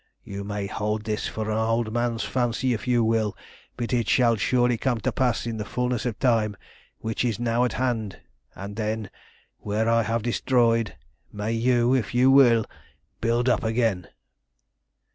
You 0.23 0.43
may 0.43 0.65
hold 0.65 1.03
this 1.03 1.27
for 1.27 1.51
an 1.51 1.59
old 1.59 1.93
man's 1.93 2.23
fancy 2.23 2.73
if 2.73 2.87
you 2.87 3.03
will, 3.03 3.37
but 3.77 3.93
it 3.93 4.09
shall 4.09 4.35
surely 4.35 4.75
come 4.75 4.99
to 5.01 5.11
pass 5.11 5.45
in 5.45 5.57
the 5.57 5.63
fulness 5.63 6.07
of 6.07 6.17
time, 6.17 6.57
which 7.01 7.23
is 7.23 7.39
now 7.39 7.65
at 7.65 7.73
hand; 7.73 8.19
and 8.55 8.77
then, 8.77 9.11
where 9.59 9.87
I 9.87 10.01
have 10.01 10.23
destroyed, 10.23 10.95
may 11.31 11.51
you, 11.51 11.93
if 11.93 12.15
you 12.15 12.31
will, 12.31 12.65
build 13.19 13.47
up 13.47 13.63
again!" 13.63 14.07